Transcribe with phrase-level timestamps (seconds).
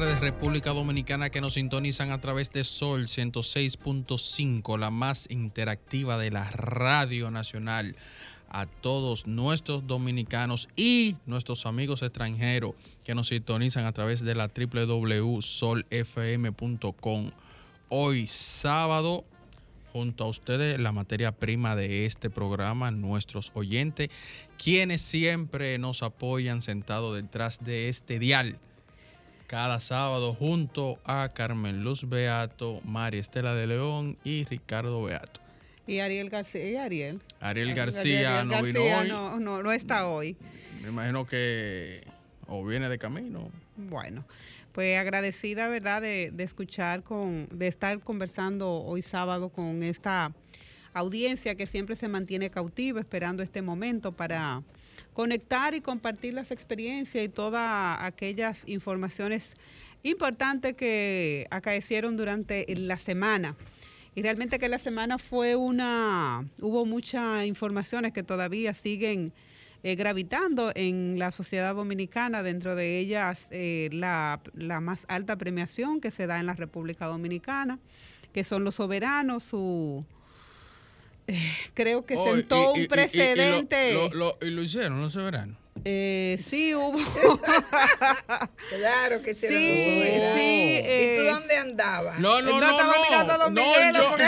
[0.00, 6.30] Tardes República Dominicana que nos sintonizan a través de Sol 106.5, la más interactiva de
[6.30, 7.96] la Radio Nacional.
[8.48, 12.72] A todos nuestros dominicanos y nuestros amigos extranjeros
[13.04, 15.40] que nos sintonizan a través de la www.solfm.com.
[17.90, 19.26] Hoy sábado
[19.92, 24.08] junto a ustedes la materia prima de este programa, nuestros oyentes,
[24.56, 28.58] quienes siempre nos apoyan sentados detrás de este dial
[29.50, 35.40] cada sábado junto a Carmen Luz Beato, María Estela de León y Ricardo Beato.
[35.88, 36.70] Y Ariel García.
[36.70, 37.20] ¿Y Ariel?
[37.40, 39.08] Ariel García no vino hoy.
[39.08, 40.36] No, no, no está hoy.
[40.80, 42.00] Me imagino que
[42.46, 43.50] o viene de camino.
[43.76, 44.24] Bueno,
[44.70, 50.32] pues agradecida, ¿verdad?, de, de escuchar, con, de estar conversando hoy sábado con esta
[50.94, 54.62] audiencia que siempre se mantiene cautiva, esperando este momento para
[55.20, 59.52] conectar y compartir las experiencias y todas aquellas informaciones
[60.02, 63.54] importantes que acaecieron durante la semana.
[64.14, 69.34] Y realmente que la semana fue una, hubo muchas informaciones que todavía siguen
[69.82, 76.00] eh, gravitando en la sociedad dominicana, dentro de ellas eh, la, la más alta premiación
[76.00, 77.78] que se da en la República Dominicana,
[78.32, 80.02] que son los soberanos, su
[81.74, 83.92] creo que sentó un precedente.
[83.92, 85.56] Y, lo, lo, hicieron los soberanos.
[85.84, 86.98] Eh, sí, hubo.
[88.68, 89.46] claro que sí.
[89.48, 90.04] Sí,
[90.34, 90.80] sí.
[90.84, 92.18] ¿Y tú dónde andabas?
[92.18, 92.60] No, no, no.
[92.60, 93.92] no estaba mirando a Don Miguel.
[93.92, 94.26] No, yo,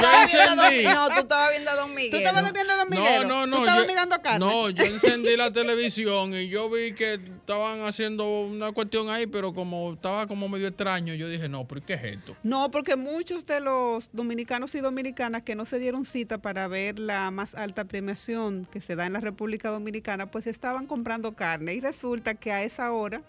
[0.00, 0.84] yo, encendí.
[0.84, 2.10] No, tú estabas viendo a Don Miguel.
[2.10, 3.28] ¿Tú estabas viendo a Don Miguel?
[3.28, 3.56] No, no, no.
[3.56, 4.48] ¿Tú estabas mirando a Carmen?
[4.48, 9.52] No, yo encendí la televisión y yo vi que estaban haciendo una cuestión ahí, pero
[9.52, 12.36] como estaba como medio extraño, yo dije, no, ¿pero qué es esto?
[12.42, 16.98] No, porque muchos de los dominicanos y dominicanas que no se dieron cita para ver
[16.98, 21.72] la más alta premiación que se da en la República Dominicana, pues estaban comprando carne
[21.72, 23.22] y resulta que a esa hora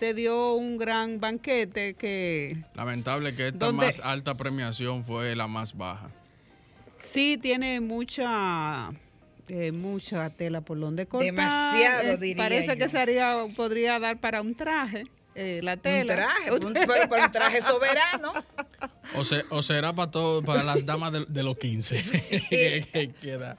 [0.00, 2.56] se dio un gran banquete que...
[2.74, 6.10] Lamentable que esta más alta premiación fue la más baja.
[7.12, 8.90] Sí, tiene mucha...
[9.48, 11.26] Eh, mucha tela por donde cortar.
[11.32, 12.76] Demasiado, Eh, diría Parece yo.
[12.78, 15.04] que sería, podría dar para un traje,
[15.38, 16.00] eh, la tela.
[16.00, 18.32] Un traje, un, pero, pero un traje soberano.
[19.14, 22.02] O, se, o será para todo, para las damas de, de los 15.
[22.50, 23.56] que, que queda.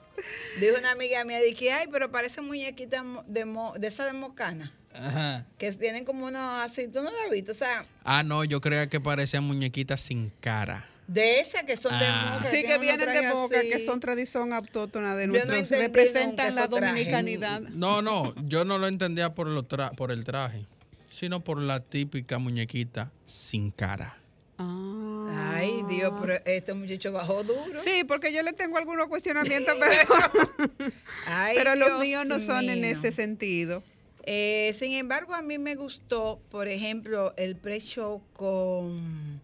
[0.60, 4.14] Dijo una amiga mía, dije, ay, pero parece muñequita mo- de, mo- de esa de
[4.14, 4.74] mocana.
[4.94, 5.46] Ajá.
[5.58, 8.60] Que tienen como unos así, tú no lo has visto, o sea, Ah, no, yo
[8.60, 10.88] creía que parecían muñequitas sin cara.
[11.08, 12.38] de esas que son de Ah.
[12.40, 12.52] moca.
[12.52, 13.70] Sí, que vienen de así.
[13.70, 17.62] que son tradición autóctona de Yo no representan la dominicanidad.
[17.62, 20.66] No, no, yo no lo entendía por, lo tra- por el traje,
[21.20, 24.18] sino por la típica muñequita sin cara.
[24.58, 25.56] Ah.
[25.58, 27.82] Ay, Dios, pero este muchacho bajó duro.
[27.84, 29.76] Sí, porque yo le tengo algunos cuestionamientos,
[30.78, 30.90] pero,
[31.28, 33.84] Ay, pero los míos no son en ese sentido.
[34.24, 39.42] Eh, sin embargo, a mí me gustó, por ejemplo, el pre-show con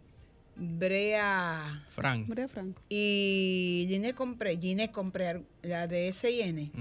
[0.56, 2.28] Brea Frank.
[2.28, 2.82] María Franco.
[2.90, 6.72] y Gine compré, Gine compré la de S&N.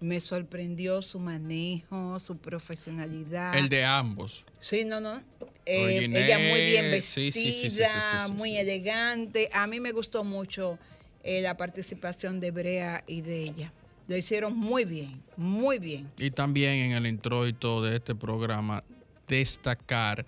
[0.00, 3.54] Me sorprendió su manejo, su profesionalidad.
[3.56, 4.44] El de ambos.
[4.60, 5.22] Sí, no, no.
[5.66, 9.50] Eh, ella muy bien vestida, sí, sí, sí, sí, sí, sí, sí, muy elegante.
[9.52, 10.78] A mí me gustó mucho
[11.22, 13.72] eh, la participación de Brea y de ella.
[14.06, 16.10] Lo hicieron muy bien, muy bien.
[16.16, 18.82] Y también en el introito de este programa,
[19.28, 20.24] destacar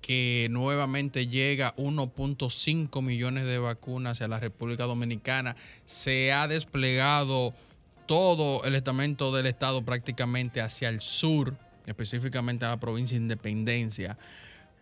[0.00, 5.56] que nuevamente llega 1.5 millones de vacunas a la República Dominicana.
[5.84, 7.54] Se ha desplegado
[8.06, 11.56] todo el estamento del Estado prácticamente hacia el sur,
[11.86, 14.18] específicamente a la provincia de Independencia,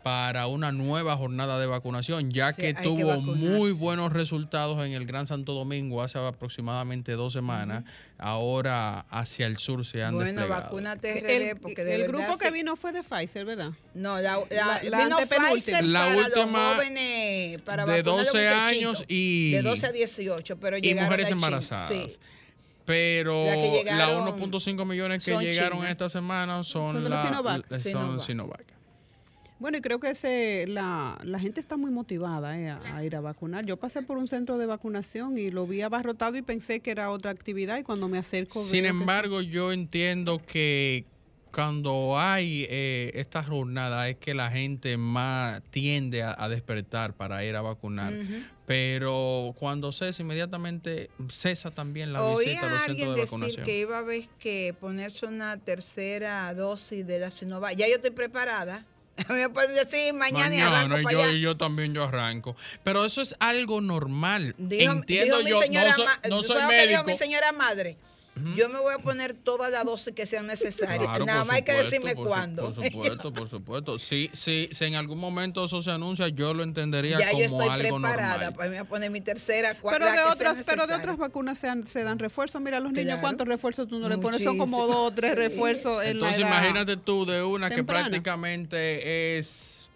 [0.09, 3.43] para una nueva jornada de vacunación, ya Sí, que que tuvo vacunarse.
[3.45, 7.85] muy buenos resultados en el Gran Santo Domingo hace aproximadamente dos semanas.
[8.17, 10.63] Ahora hacia el sur se han Bueno, desplegado.
[10.63, 13.73] vacúnate RD El, porque de el verdad grupo que vino fue de Pfizer, ¿verdad?
[13.93, 15.51] No, la, la, La- la vino antepenúltima.
[15.57, 18.97] Pfizer La para última los jóvenes, para de vacunar a los 12 muchachitos.
[18.99, 21.37] años y- De 12 a 18, pero y mujeres China.
[21.37, 21.89] embarazadas.
[21.89, 22.17] Sí.
[22.87, 25.91] Pero La que las llegaron 1.5 millones que llegaron chinas.
[25.91, 27.69] esta semana son, Son de los la- Sinovac.
[27.69, 28.21] son Sinovac.
[28.23, 28.78] Sinovac.
[29.59, 33.17] Bueno, y creo que ese, la, la gente está muy motivada eh, a, a ir
[33.17, 33.65] a vacunar.
[33.67, 37.11] Yo pasé por un centro de vacunación y lo vi abarrotado y pensé que era
[37.11, 38.63] otra actividad y cuando me acerco...
[38.65, 41.07] Sin que embargo, yo entiendo que
[41.53, 47.43] cuando hay eh, esta jornada es que la gente más tiende a, a despertar para
[47.45, 48.13] ir a vacunar.
[48.67, 53.21] Pero cuando cesa, inmediatamente cesa también la Oí visita a a los alguien centros de
[53.23, 53.65] decir vacunación.
[53.65, 57.77] que iba a haber que ponerse una tercera dosis de la Sinovac.
[57.77, 58.85] Ya yo estoy preparada.
[59.29, 61.32] Me pueden decir mañana, y arranco Mañana, para yo, allá.
[61.38, 62.56] yo también yo arranco.
[62.85, 64.55] Pero eso es algo normal.
[64.59, 67.05] Dijo, Entiendo dijo mi yo, señora no ma- no ¿tú soy que dijo médico.
[67.05, 67.97] mi señora madre?
[68.56, 70.99] Yo me voy a poner todas las dosis que sean necesarias.
[71.08, 72.73] Claro, Nada más hay que decirme por su- cuándo.
[72.73, 73.99] Por supuesto, por supuesto.
[74.08, 77.44] Sí, sí, si en algún momento eso se anuncia, yo lo entendería ya como yo
[77.46, 78.50] estoy algo preparada.
[78.50, 78.55] normal.
[78.55, 82.02] Pues poner mi tercera, cua- Pero de otras, pero de otras vacunas se, dan- se
[82.05, 82.61] dan refuerzos.
[82.61, 83.20] Mira, a los niños, Claro.
[83.23, 84.43] ¿cuántos refuerzos tú no le pones?
[84.43, 85.37] Son como dos o tres Sí.
[85.37, 86.58] refuerzos en Entonces la edad.
[86.61, 88.05] imagínate tú de una temprana.
[88.05, 89.90] que prácticamente es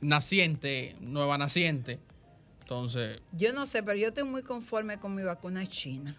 [0.00, 1.98] naciente, nueva naciente.
[2.60, 6.16] Entonces, Yo no sé, pero yo estoy muy conforme con mi vacuna china.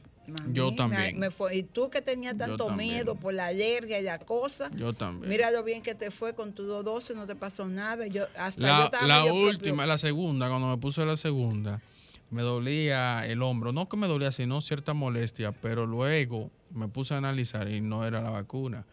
[0.52, 1.20] Yo me- también.
[1.20, 4.70] me fue- y tú que tenías tanto miedo por la alergia y la cosa.
[4.76, 5.30] yo también.
[5.30, 8.08] Mira lo bien que te fue con tus dos dosis, no te pasó nada.
[8.08, 11.16] Yo hasta yo la estaba la yo propio- última, la segunda, cuando me puse la
[11.18, 11.82] segunda,
[12.30, 13.72] me dolía el hombro.
[13.72, 18.06] No que me dolía, sino cierta molestia, pero luego me puse a analizar y no
[18.06, 18.86] era la vacuna.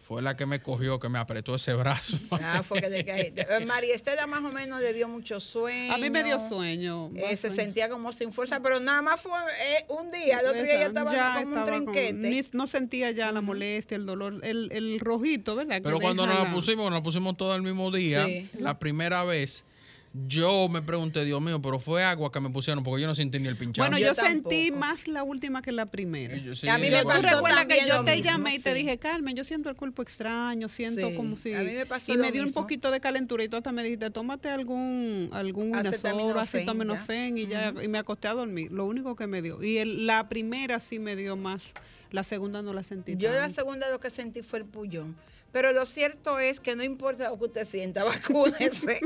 [0.00, 2.18] Fue la que me cogió, que me apretó ese brazo.
[2.32, 3.42] Ah, fue que le caíste.
[3.48, 5.92] Eh, María Estela más o menos le dio mucho sueño.
[5.92, 7.10] A mí me dio sueño.
[7.14, 7.54] Eh, se sueño.
[7.56, 9.32] sentía como sin fuerza, pero nada más fue
[9.62, 10.40] eh, un día.
[10.40, 12.12] El otro día ya estaba Ya como un estaba con- trinquete.
[12.14, 15.76] ni- no sentía ya la molestia, el dolor, el, el rojito, ¿verdad?
[15.76, 18.48] Que Pero cuando nos la la- pusimos, nos la pusimos todo el mismo día, Sí.
[18.58, 19.64] la primera vez,
[20.12, 23.38] yo me pregunté, Dios mío, pero fue agua que me pusieron porque yo no sentí
[23.38, 23.88] ni el pinchazo.
[23.88, 26.36] Bueno, Yo yo, sentí más la última que la primera.
[26.36, 27.18] Yo, sí, A mí me Yo- igual.
[27.18, 29.76] ¿Tú pasó recuerdas que yo te mismo, llamé y te dije, Carmen, yo siento el
[29.76, 31.54] cuerpo extraño, siento Sí, como si...
[31.54, 33.84] a mí me pasó y me dio un poquito de calentura y tú hasta me
[33.84, 38.72] dijiste, tómate algún algún Winazol, Acetaminofén, acetaminofén y ya y me acosté a dormir.
[38.72, 39.62] Lo único que me dio.
[39.62, 41.72] Y el- la primera sí me dio más,
[42.10, 45.14] la segunda no la sentí Yo la segunda lo que sentí fue el pullón.
[45.52, 49.00] Pero lo cierto es que no importa lo que usted sienta, vacúnese.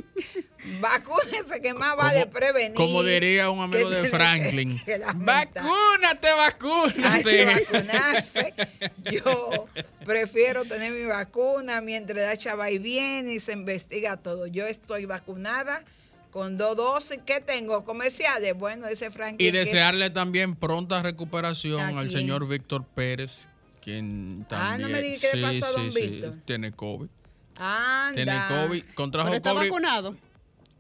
[0.81, 2.75] vacúnese, que más vale prevenir.
[2.75, 7.45] Como diría un amigo que de Franklin, que- que vacúnate, Hay que vacúnate.
[7.45, 8.55] vacunarse.
[9.11, 9.69] Yo
[10.05, 14.47] prefiero tener mi vacuna mientras la chava y viene y se investiga todo.
[14.47, 15.83] Yo estoy vacunada
[16.31, 17.21] con dos dosis.
[17.25, 17.85] ¿Qué tengo?
[17.85, 18.55] Comerciales.
[18.55, 19.49] Bueno, ese Franklin.
[19.49, 23.49] Y que es- desearle también pronta recuperación ¿A al señor Víctor Pérez,
[23.85, 24.73] quien también...
[24.73, 26.35] Ah, no me diga qué le pasó a don Víctor.
[26.47, 27.09] tiene COVID.
[27.57, 28.15] Anda.
[28.15, 30.17] Tiene COVID, contrajo Pero está COVID vacunado.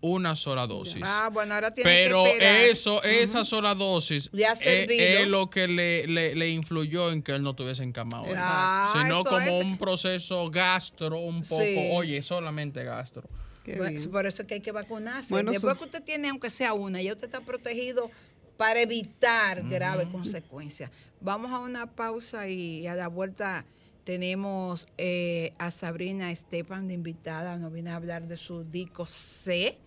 [0.00, 1.02] una sola dosis.
[1.04, 2.60] Ah, bueno, ahora tiene Pero que esperar.
[2.62, 5.02] eso, esa sola dosis Le ha es, servido.
[5.20, 8.24] es lo que le, le, le influyó en que él no estuviese encamado.
[8.36, 11.88] Ah, sino como es- un proceso gastro, un poco, Sí.
[11.92, 13.22] oye, solamente gastro.
[13.64, 14.10] Qué Bueno, bien.
[14.10, 15.32] por eso es que hay que vacunarse.
[15.32, 18.10] Bueno, Después que usted tiene, aunque sea una, ya usted está protegido
[18.56, 20.90] para evitar graves consecuencias.
[21.20, 23.64] Vamos a una pausa y a la vuelta
[24.04, 27.56] tenemos eh, a Sabrina Estepan de invitada.
[27.56, 29.78] Nos viene a hablar de su disco C.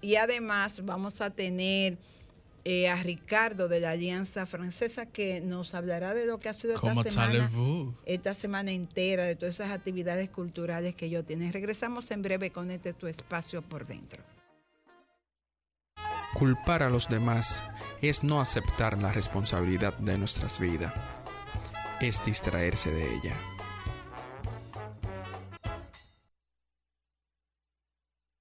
[0.00, 1.98] Y además vamos a tener
[2.64, 6.74] eh, a Ricardo de la Alianza Francesa que nos hablará de lo que ha sido
[6.74, 7.50] esta semana
[8.04, 11.52] esta semana entera de todas esas actividades culturales que yo tienen.
[11.52, 14.22] Regresamos en breve con este tu espacio por dentro.
[16.34, 17.60] Culpar a los demás
[18.02, 20.92] es no aceptar la responsabilidad de nuestras vidas,
[22.00, 23.36] es distraerse de ella.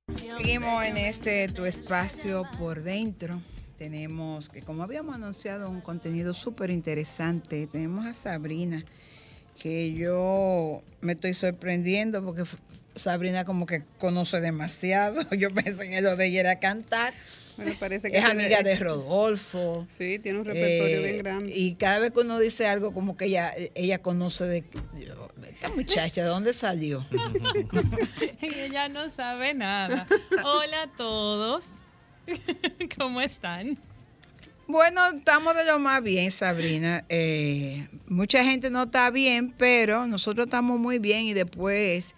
[0.10, 3.42] Seguimos en este tu espacio por dentro.
[3.78, 7.68] Tenemos que, como habíamos anunciado, un contenido súper interesante.
[7.68, 8.84] Tenemos a Sabrina,
[9.62, 12.44] que yo me estoy sorprendiendo porque
[12.98, 15.22] Sabrina como que conoce demasiado.
[15.38, 17.13] Yo pensé que lo de ella era cantar.
[17.56, 19.86] Bueno, parece que Es tiene- amiga de Rodolfo.
[19.89, 21.54] Sí, tiene un repertorio Eh, bien grande.
[21.56, 24.63] Y cada vez que uno dice algo, como que ella, ella conoce de.
[25.00, 27.06] yo, Esta muchacha, ¿de dónde salió?
[28.42, 30.06] Ella no sabe nada.
[30.44, 31.74] Hola a todos.
[32.98, 33.77] ¿Cómo están?
[34.68, 37.06] Bueno, estamos de lo más bien, Sabrina.
[37.10, 42.13] Eh, mucha gente no está bien, pero nosotros estamos muy bien y después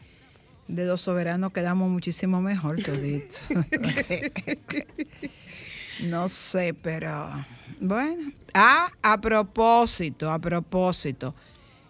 [0.69, 3.39] De los soberanos quedamos muchísimo mejor todito.
[6.03, 7.27] no sé, pero
[7.81, 8.31] bueno.
[8.53, 11.33] Ah, a propósito, a propósito.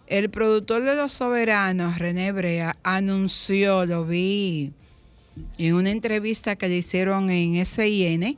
[0.08, 4.72] El productor de Los Soberanos, René Brea, anunció, lo vi
[5.58, 8.38] en una entrevista que le hicieron en SIN,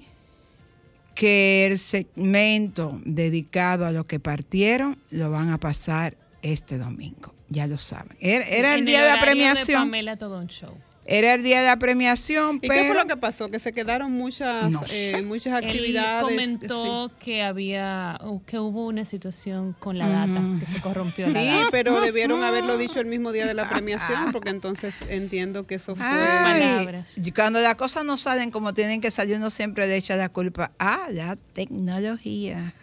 [1.14, 7.36] que el segmento dedicado a los que partieron lo van a pasar este domingo.
[7.52, 8.16] Ya lo saben.
[8.20, 9.82] Era, era el día de la premiación.
[9.84, 10.74] Pamela todo un show.
[11.04, 13.50] Era el día de la premiación, ¿Y pero qué fue lo que pasó?
[13.50, 16.24] Que se quedaron muchas, No eh, muchas Él actividades.
[16.24, 21.42] comentó que había que hubo una situación con la data, que se corrompió Sí, la
[21.42, 21.68] Sí, data.
[21.72, 25.96] pero debieron haberlo dicho el mismo día de la premiación, porque entonces entiendo que eso
[25.96, 26.06] fue.
[26.06, 27.18] Ay, Palabras.
[27.18, 30.30] y cuando las cosas no salen como tienen que salir, uno siempre le echa la
[30.30, 32.74] culpa a la tecnología.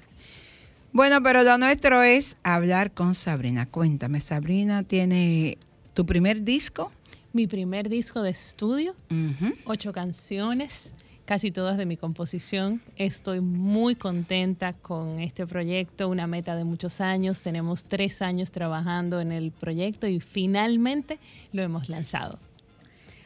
[0.99, 3.67] Bueno, pero lo nuestro es hablar con Sabrina.
[3.67, 5.57] Cuéntame, Sabrina tiene
[5.95, 6.91] tu primer disco.
[7.33, 8.97] Mi primer disco de estudio,
[9.65, 12.83] ocho canciones, casi todas de mi composición.
[12.97, 17.43] Estoy muy contenta con este proyecto, una meta de muchos años.
[17.43, 21.21] Tenemos tres años trabajando en el proyecto y finalmente
[21.53, 22.41] lo hemos lanzado.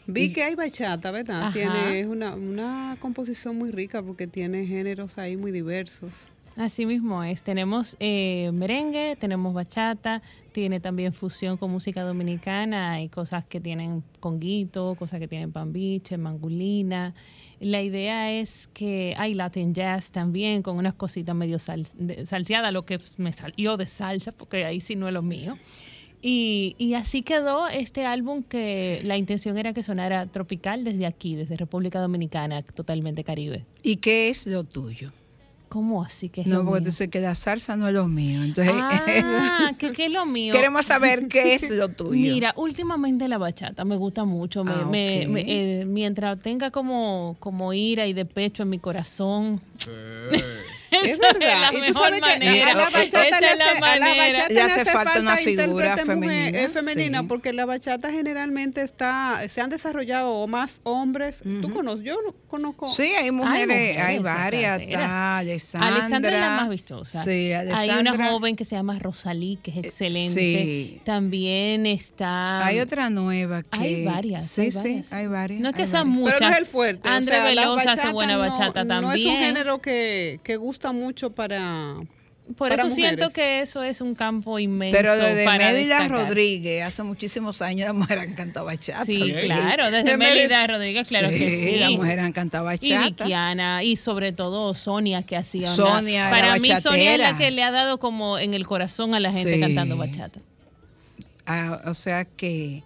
[0.06, 1.44] Vi que hay bachata, ¿verdad?
[1.44, 1.52] Ajá.
[1.54, 6.28] Tiene es una, una composición muy rica porque tiene géneros ahí muy diversos.
[6.56, 7.42] Así mismo es.
[7.42, 12.92] Tenemos eh, merengue, tenemos bachata, tiene también fusión con música dominicana.
[12.92, 17.14] Hay cosas que tienen conguito, cosas que tienen pambiche, mangulina.
[17.58, 21.86] La idea es que hay Latin jazz también, con unas cositas medio sal,
[22.24, 25.56] salseadas, lo que me salió de salsa, porque ahí sí no es lo mío.
[26.20, 31.34] Y, y así quedó este álbum que la intención era que sonara tropical desde aquí,
[31.34, 33.64] desde República Dominicana, totalmente caribe.
[33.82, 35.12] ¿Y qué es lo tuyo?
[35.72, 36.90] ¿Cómo así que es No, lo porque mío?
[36.90, 38.42] dice que la salsa no es lo mío.
[38.44, 40.52] Entonces, Ah, ¿qué, qué es lo mío?
[40.52, 42.12] queremos saber qué es lo tuyo.
[42.34, 44.64] Mira, últimamente la bachata me gusta mucho.
[44.64, 48.78] Me- Ah, me- me- eh, mientras tenga como, como ira y de pecho en mi
[48.80, 49.62] corazón.
[50.92, 51.60] Es esa verdad.
[51.60, 52.70] la y tú mejor sabes que manera.
[52.70, 54.32] a la bachata, Esa le es la hace, a la manera.
[54.38, 57.26] bachata Le hace hace falta falta, una figura intérprete mujer- femenina, eh, femenina sí.
[57.28, 61.40] porque la bachata generalmente está, se han desarrollado o más hombres.
[61.60, 62.88] Tú conoces, yo no conozco.
[62.88, 64.78] Sí, hay mujeres, hay, mujeres varias.
[64.78, 65.02] bachateras.
[65.10, 65.88] Está Alessandra.
[65.96, 67.24] Alexandra es la más vistosa.
[67.24, 68.12] Sí, Hay Alessandra.
[68.14, 70.40] una joven que se llama Rosalí, que es excelente.
[70.40, 71.00] sí.
[71.04, 72.64] También está.
[72.64, 73.68] Hay otra nueva que...
[73.72, 74.46] Hay varias.
[74.46, 75.12] Sí, hay sí, varias.
[75.12, 75.60] hay varias.
[75.60, 76.18] No es que hay sean varias.
[76.20, 76.38] muchas.
[76.38, 77.08] Pero no es el fuerte.
[77.08, 79.02] o André sea, la Velosa hace bachata buena no- bachata también.
[79.02, 81.94] No es un género que, que gusta mucho para.
[82.56, 84.96] Por para eso siento que eso es un campo inmenso.
[84.96, 86.26] Pero desde para Mérida destacar.
[86.26, 89.04] Rodríguez, hace muchísimos años las mujeres han cantado bachata.
[89.04, 91.78] Sí, claro, desde De Mérida Rodríguez, claro sí, que sí.
[91.78, 93.04] las mujeres han cantado Y bachata.
[93.24, 97.36] Vickiana, y sobre todo Sonia, que hacía una- Sonia, la Para mí, Sonia es la
[97.38, 99.60] que le ha dado como en el corazón a la gente Sí.
[99.60, 100.40] cantando bachata.
[101.46, 102.82] Ah, o sea que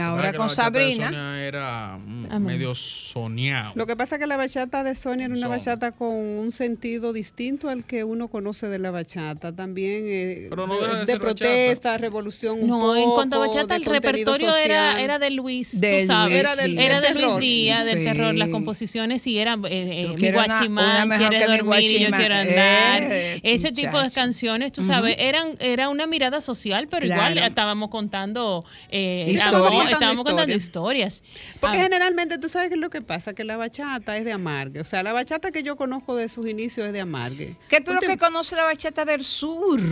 [0.00, 1.04] ahora ¿Verdad que con la bachata de Sabrina...
[1.06, 2.44] Sonia era mm, Amén.
[2.44, 3.72] medio soñado.
[3.74, 5.50] Lo que pasa es que la bachata de Sonia era una Son.
[5.50, 9.52] bachata con un sentido distinto al que uno conoce de la bachata.
[9.54, 12.58] También eh, Pero no deja de protesta, revolución.
[12.62, 16.30] Un No, en cuanto a bachata, el repertorio era, era de Luis, De tú sabes.
[16.32, 17.40] Luis, Era del- Era del de Luis terror.
[17.40, 18.04] Díaz, del Sí.
[18.04, 18.34] terror.
[18.34, 21.60] Las composiciones sí eran eh, eh, Yo Mi quiero una- una Guachimán, Quiere dormir y
[21.60, 22.20] yo Guachimán.
[22.20, 23.02] quiero andar.
[23.12, 27.90] Eh, Ese tipo de canciones, tú sabes, eran era una mirada social, pero igual estábamos
[27.90, 29.54] contando eh, Historias.
[29.54, 31.22] amor, Contando estábamos contando historias.
[31.60, 34.32] Porque Ah, generalmente tú sabes qué es lo que pasa, que la bachata es de
[34.32, 34.80] amargue.
[34.80, 37.56] O sea, la bachata que yo conozco de sus inicios es de amargue.
[37.68, 39.80] ¿Qué tú lo que conoces la bachata del sur?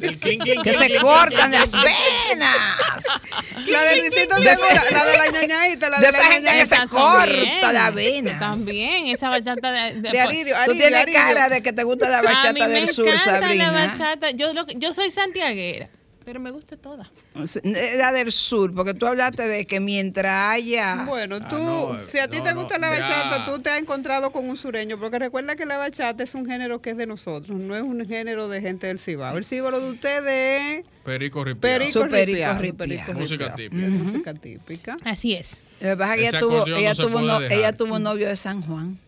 [0.00, 2.56] El que se cortan las venas.
[3.66, 6.50] La de Luisito De- Rivera, la de la ñañaita, la De de, la esa gente
[6.52, 8.38] que se corta las venas.
[8.38, 11.20] También, esa bachata de, de- De Aridio, Tú Aridio, tienes Aridio.
[11.20, 13.70] cara de que te gusta la A mí bachata me del sur, encanta Sabrina.
[13.72, 14.30] la bachata.
[14.30, 15.88] Yo, lo que- yo soy santiaguera,
[16.24, 17.10] pero me gusta toda.
[17.98, 21.04] La del sur, porque tú hablaste de que mientras haya...
[21.06, 23.00] Bueno, Ah, tú, no, si a ti no, te no, gusta la ya.
[23.00, 26.46] bachata, tú te has encontrado con un sureño, porque recuerda que la bachata es un
[26.46, 29.36] género que es de nosotros, no es un género de gente del Cibao.
[29.36, 31.60] El Cibao lo de ustedes es Perico ripiao.
[32.08, 32.08] perico
[32.76, 33.88] perico Música típica.
[33.88, 34.96] Música típica.
[35.04, 35.58] Así es.
[35.80, 38.98] Lo que pasa es que ella tuvo, ella, tuvo ella tuvo novio de San Juan.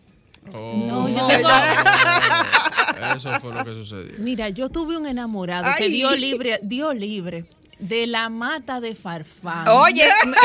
[0.53, 0.85] Oh.
[0.87, 1.47] No, yo Oh, tengo-
[3.15, 4.13] Eso fue lo que sucedió.
[4.19, 7.45] Mira, yo tuve un enamorado que dio libre, dio libre
[7.79, 9.67] de la mata de Farfán.
[9.67, 10.03] Oye,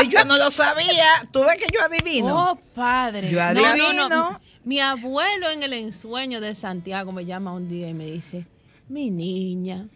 [0.09, 1.27] yo no lo sabía.
[1.31, 2.51] Tú ves que yo adivino.
[2.51, 3.31] Oh, padre.
[3.31, 4.09] Yo No, no, adivino.
[4.09, 4.41] no.
[4.63, 8.45] Mi abuelo en el ensueño de Santiago me llama un día y me dice,
[8.89, 9.87] mi niña,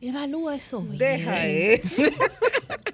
[0.00, 0.98] evalúa eso bien.
[0.98, 2.02] Deja eso.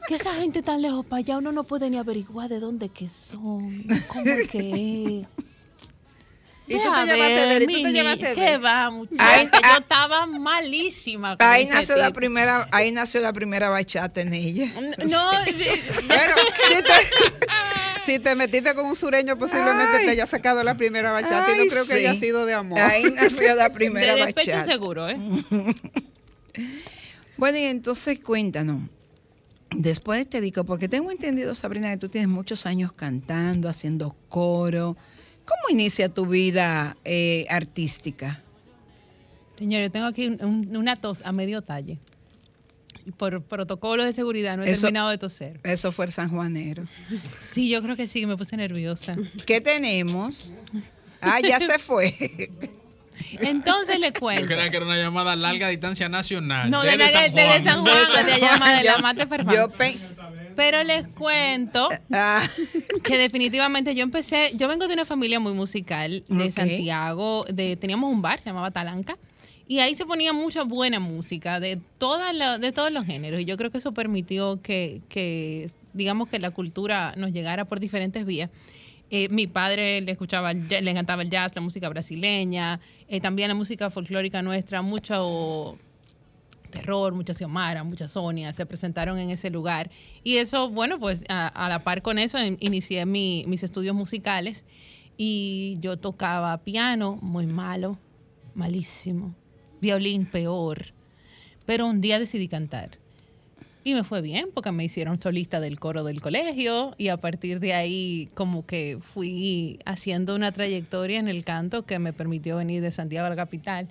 [0.06, 3.08] Que esa gente tan lejos para allá, uno no puede ni averiguar de dónde que
[3.08, 3.72] son,
[4.08, 5.44] cómo es que es.
[6.66, 9.42] Y tú te llevaste de él, y tú te llevaste de ¿Qué va, muchacha?
[9.44, 11.36] Yo estaba malísima.
[11.36, 14.72] con Ahí nació la primera, ahí nació la primera bachata en ella.
[15.06, 15.30] No,
[16.06, 16.34] Bueno,
[16.70, 16.92] si te,
[18.06, 20.04] si te metiste con un sureño, posiblemente Ay.
[20.06, 22.80] te haya sacado la primera bachata y Ay, no creo que haya sido de amor.
[22.80, 24.64] Ahí nació la primera de bachata.
[24.64, 25.18] seguro, ¿eh?
[27.36, 28.82] Bueno, y entonces cuéntanos,
[29.70, 34.16] después de este disco, porque tengo entendido, Sabrina, que tú tienes muchos años cantando, haciendo
[34.30, 34.96] coro.
[35.44, 38.42] ¿Cómo inicia tu vida eh, artística?
[39.58, 41.98] Señor, yo tengo aquí un- un- una tos a medio talle.
[43.18, 45.60] Por protocolo de seguridad no he Eso- terminado de toser.
[45.62, 46.84] Eso fue el San Juanero.
[47.42, 49.14] Sí, yo creo que sí, me puse nerviosa.
[49.46, 50.50] ¿Qué tenemos?
[51.20, 52.16] Ah, ya se fue.
[53.40, 54.46] Entonces le Yo cuento.
[54.46, 56.70] creía que era una llamada a larga distancia nacional.
[56.70, 59.54] No, de, desde la- desde San Juan, de allá más de la mate Farfán.
[59.54, 60.16] Yo pensé.
[60.56, 62.42] Pero les cuento Ah,
[63.04, 66.50] que definitivamente yo empecé, yo vengo de una familia muy musical de.
[66.50, 69.16] Santiago, de, teníamos un bar, se llamaba Talanca,
[69.66, 73.44] y ahí se ponía mucha buena música de, todas la- de todos los géneros, y
[73.44, 78.26] yo creo que eso permitió que, que, digamos que la cultura nos llegara por diferentes
[78.26, 78.50] vías.
[79.10, 83.20] Eh, mi padre le escuchaba, el jazz- le encantaba el jazz, la música brasileña, eh,
[83.20, 85.78] también la música folclórica nuestra, mucho
[86.74, 89.90] Terror, mucha Xiomara, mucha Sonia, se presentaron en ese lugar.
[90.22, 94.66] Y eso, bueno, pues a, la par con eso in- inicié mi- mis estudios musicales
[95.16, 97.98] y yo tocaba piano, muy malo,
[98.54, 99.34] malísimo,
[99.80, 100.92] violín peor,
[101.66, 102.98] pero un día decidí cantar.
[103.86, 107.60] Y me fue bien porque me hicieron solista del coro del colegio y a partir
[107.60, 112.80] de ahí como que fui haciendo una trayectoria en el canto que me permitió venir
[112.82, 113.88] de Santiago a la capital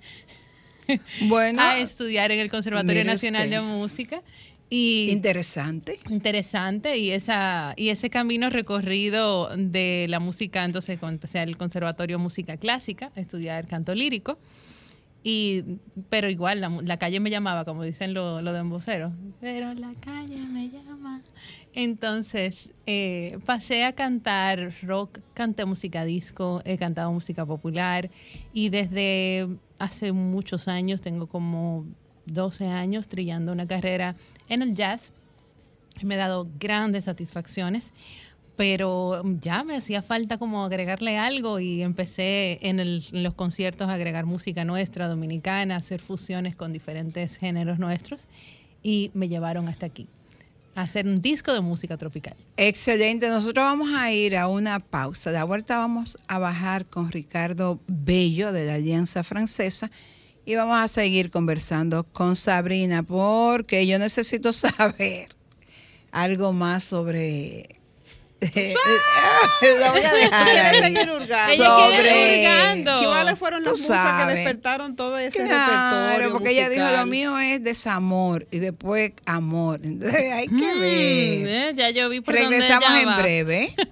[1.22, 3.56] bueno, a estudiar en el Conservatorio Nacional usted.
[3.56, 4.22] de Música.
[4.70, 5.98] Y interesante.
[6.08, 12.18] interesante y esa y ese camino recorrido de la música entonces cuando empecé al conservatorio
[12.18, 14.38] música clásica estudiar canto lírico
[15.24, 15.64] y
[16.10, 19.92] pero igual la, la calle me llamaba como dicen los lo de emboceros pero la
[20.00, 21.22] calle me llama.
[21.72, 28.10] Entonces eh, pasé a cantar rock canté música disco he cantado música popular
[28.52, 31.86] y desde hace muchos años tengo como
[32.26, 34.16] 12 años trillando una carrera
[34.48, 35.12] en el jazz.
[36.02, 37.92] Me ha dado grandes satisfacciones,
[38.56, 43.94] pero ya me hacía falta como agregarle algo y empecé en, el- los conciertos a
[43.94, 48.26] agregar música nuestra, dominicana, hacer fusiones con diferentes géneros nuestros
[48.82, 50.06] y me llevaron hasta aquí,
[50.76, 52.34] a hacer un disco de música tropical.
[52.56, 53.28] Excelente.
[53.28, 55.32] Nosotros vamos a ir a una pausa.
[55.32, 59.90] De vuelta vamos a bajar con Ricardo Bello de la Alianza Francesa
[60.46, 65.28] y vamos a seguir conversando con Sabrina porque yo necesito saber
[66.12, 67.80] algo más sobre...
[69.80, 70.82] Lo voy a dejar Quiere ahí.
[70.82, 71.52] seguir hurgando.
[71.52, 73.04] Ella quiere Sobre- hurgando.
[73.08, 77.38] ¿Cuáles fueron las musas que despertaron todo ese Claro, repertorio porque ella dijo lo mío
[77.38, 79.80] es desamor y después amor.
[79.84, 81.48] Entonces hay que Mm, ver.
[81.48, 83.16] eh, ya yo vi por dónde Regresamos en va.
[83.18, 83.74] breve.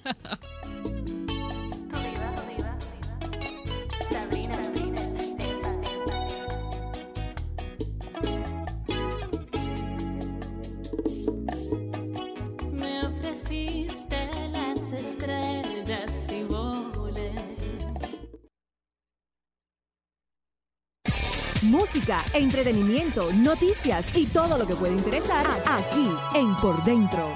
[21.82, 27.34] Música, entretenimiento, noticias y todo lo que puede interesar aquí en Por Dentro.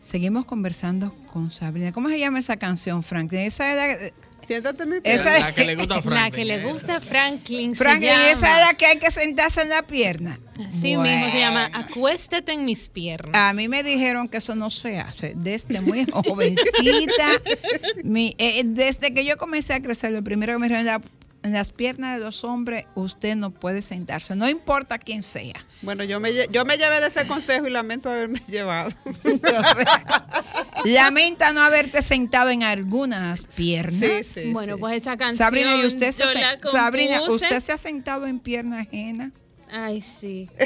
[0.00, 1.92] Seguimos conversando con Sabrina.
[1.92, 3.32] ¿Cómo se llama esa canción, Frank?
[3.34, 4.12] Esa era,
[4.48, 5.38] Siéntate mi Esa pierna.
[5.38, 6.68] La que le gusta a La Franklin, que le esa.
[6.72, 7.84] gusta a Franklin se
[8.32, 10.40] esa era que hay que sentarse en la pierna.
[10.68, 13.30] Así mismo se llama Acuéstate en mis piernas.
[13.32, 17.28] A mí me dijeron que eso no se hace desde muy jovencita.
[18.02, 21.00] Mi- eh, desde que yo comencé a crecer, lo primero que me dijeron en, la-
[21.42, 25.54] en las piernas de los hombres, usted no puede sentarse, no importa quién sea.
[25.82, 28.90] Bueno, yo me, yo me llevé de ese consejo y lamento haberme llevado.
[30.84, 34.26] Lamenta no haberte sentado en algunas piernas.
[34.26, 34.80] Sí, sí, bueno, sí.
[34.80, 35.38] pues esa canción.
[35.38, 37.22] Sabrina, ¿y usted se, yo se- la Sabrina.
[37.28, 39.32] ¿usted se ha sentado en pierna ajena?
[39.72, 40.48] Ay, sí.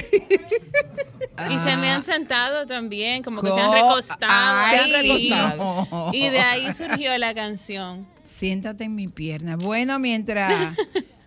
[1.51, 4.31] Y se me han sentado también, como que se han Co- recostado.
[4.31, 6.11] Ay, se han no.
[6.13, 8.07] Y de ahí surgió la canción.
[8.23, 9.57] Siéntate en mi pierna.
[9.57, 10.79] Bueno, mientras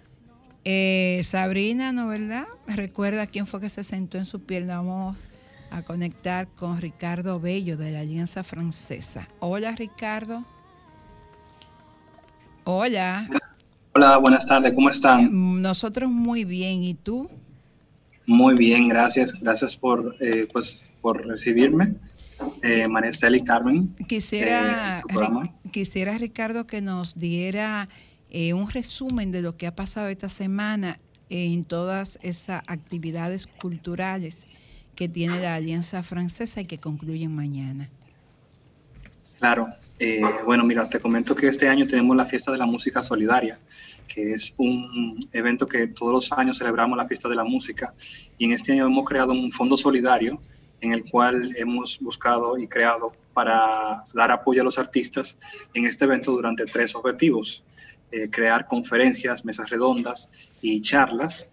[0.63, 2.46] eh, Sabrina, ¿no verdad?
[2.68, 4.78] Recuerda quién fue que se sentó en su pierna.
[4.78, 5.30] Vamos
[5.72, 9.28] a conectar con Ricardo Bello de la Alianza Francesa.
[9.40, 10.46] Hola, Ricardo.
[12.63, 13.28] Hola.
[13.94, 15.62] Hola, buenas tardes, ¿cómo están?
[15.62, 16.82] Nosotros muy bien.
[16.84, 17.30] ¿Y tú?
[18.28, 19.40] Muy bien, gracias.
[19.42, 21.96] Gracias por, eh, pues, por recibirme.
[22.62, 23.96] Eh, María Estela y Carmen.
[24.08, 27.90] Quisiera, eh, quisiera Ricardo que nos diera
[28.30, 30.98] eh, un resumen de lo que ha pasado esta semana
[31.30, 34.48] en todas esas actividades culturales
[34.96, 37.90] que tiene la Alianza Francesa y que concluyen mañana.
[39.40, 39.68] Claro,
[39.99, 43.60] eh, bueno, mira, te comento que este año tenemos la Fiesta de la Música Solidaria,
[44.07, 47.93] que es un evento que todos los años celebramos la Fiesta de la Música
[48.38, 50.39] y en este año hemos creado un fondo solidario
[50.81, 55.39] en el cual hemos buscado y creado para dar apoyo a los artistas
[55.73, 57.63] en este evento durante tres objetivos.
[58.12, 60.29] Eh, crear conferencias, mesas redondas
[60.62, 61.49] y charlas,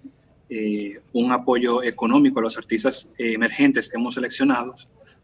[0.49, 4.75] eh, un apoyo económico a los artistas emergentes que hemos seleccionado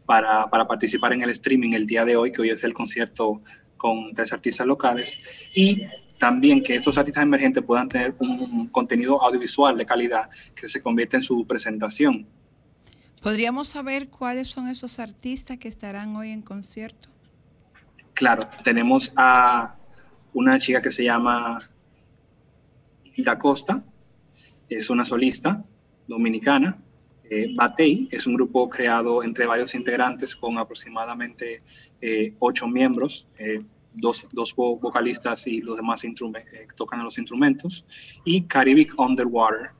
[0.05, 3.41] para, para, participar en el streaming el día de hoy, que hoy es el concierto
[3.77, 5.17] con tres artistas locales,
[5.53, 5.85] y
[6.21, 11.17] también que estos artistas emergentes puedan tener un contenido audiovisual de calidad que se convierta
[11.17, 12.27] en su presentación.
[13.23, 17.09] ¿Podríamos saber cuáles son esos artistas que estarán hoy en concierto?
[18.13, 19.75] Claro, tenemos a
[20.33, 21.57] una chica que se llama
[23.15, 23.83] Hilda Costa,
[24.77, 25.63] es una solista
[26.07, 26.77] dominicana.
[27.29, 27.55] Eh,
[28.11, 31.61] es un grupo creado entre varios integrantes con aproximadamente
[32.01, 33.61] eh, ocho miembros, eh,
[33.93, 36.11] dos, dos, vocalistas y los demás eh,
[36.75, 37.85] tocan los instrumentos.
[38.25, 39.71] Y Caribbean Underwater,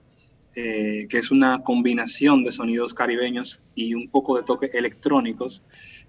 [0.56, 5.64] eh, que es una combinación de sonidos caribeños y un poco de toques electrónicos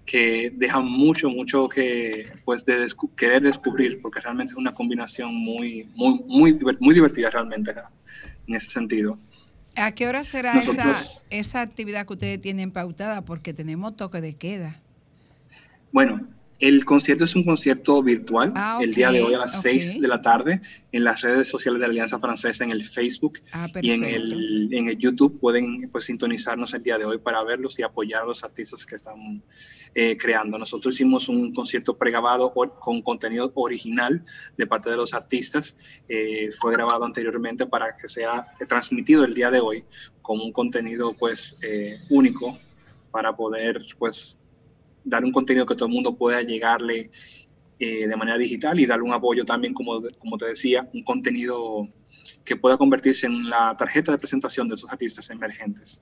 [0.05, 5.89] que dejan mucho, mucho que, pues, de querer descubrir, porque realmente es una combinación muy,
[5.95, 7.73] muy, muy, muy divertida realmente
[8.47, 9.17] en ese sentido.
[9.75, 13.25] ¿A qué hora será esa, esa actividad que ustedes tienen pautada?
[13.25, 14.79] Porque tenemos toque de queda.
[15.91, 16.27] Bueno,
[16.63, 20.07] el concierto es un concierto virtual ah, el día de hoy a las 6 de
[20.07, 20.61] la tarde
[20.93, 24.69] en las redes sociales de la Alianza Francesa, en el Facebook ah, y en el,
[24.71, 25.41] en el YouTube.
[25.41, 28.95] Pueden pues, sintonizarnos el día de hoy para verlos y apoyar a los artistas que
[28.95, 29.43] están
[29.93, 30.57] eh, creando.
[30.57, 34.23] Nosotros hicimos un concierto pregrabado con contenido original
[34.57, 35.75] de parte de los artistas.
[36.07, 39.83] Eh, fue grabado anteriormente para que sea transmitido el día de hoy
[40.21, 42.57] con un contenido pues eh, único
[43.11, 44.39] para poder pues
[45.03, 47.11] dar un contenido que todo el mundo pueda llegarle
[47.79, 51.87] eh, de manera digital y darle un apoyo también, como, como te decía, un contenido
[52.45, 56.01] que pueda convertirse en la tarjeta de presentación de esos artistas emergentes.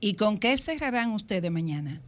[0.00, 2.02] ¿Y con qué cerrarán ustedes mañana?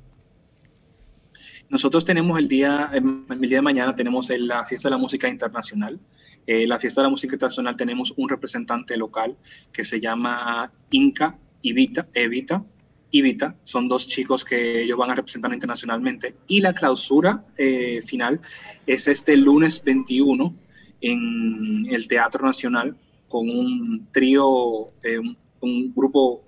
[1.68, 6.00] Nosotros tenemos el día, el día de mañana tenemos la fiesta de la música internacional.
[6.46, 9.37] Eh, la fiesta de la música internacional tenemos un representante local
[9.72, 12.64] que se llama Inca Evita, Evita
[13.11, 16.37] y son dos chicos que ellos van a representar internacionalmente.
[16.46, 18.40] Y la clausura eh, final
[18.87, 20.55] es este lunes 21
[21.01, 22.96] en el Teatro Nacional
[23.29, 25.18] con un trío, eh,
[25.61, 26.44] un, grupo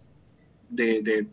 [0.69, 1.27] de,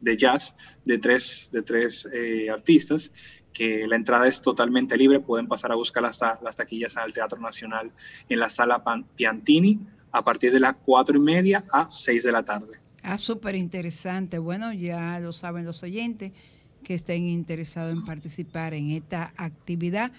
[0.00, 3.12] de, jazz de tres, de tres eh, artistas,
[3.52, 7.40] que la entrada es totalmente libre, pueden pasar a buscar las, las taquillas al Teatro
[7.40, 7.90] Nacional
[8.28, 8.82] en la sala
[9.16, 9.78] Piantini
[10.12, 12.89] a partir de las cuatro y media a seis de la tarde.
[13.02, 14.38] Ah, súper interesante.
[14.38, 16.32] Bueno, ya lo saben los oyentes
[16.82, 20.12] que estén interesados en participar en esta actividad